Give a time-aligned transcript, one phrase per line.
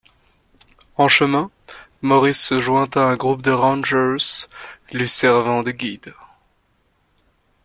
[0.97, 1.51] En chemin,
[2.01, 4.47] Morris se joint à un groupe de rangers
[4.91, 6.15] lui servant de guide.